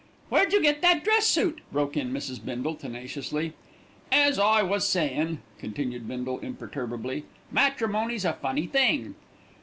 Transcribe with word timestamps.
"Where'd 0.29 0.51
you 0.51 0.63
get 0.63 0.81
that 0.81 1.03
dress 1.03 1.27
suit?" 1.27 1.61
broke 1.71 1.95
in 1.95 2.11
Mrs. 2.11 2.43
Bindle 2.43 2.73
tenaciously. 2.73 3.53
"As 4.11 4.39
I 4.39 4.63
was 4.63 4.87
sayin'," 4.87 5.43
continued 5.59 6.07
Bindle 6.07 6.39
imperturbably, 6.39 7.25
"matrimony's 7.51 8.25
a 8.25 8.33
funny 8.33 8.65
thing." 8.65 9.13